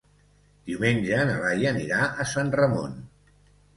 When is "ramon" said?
2.63-2.97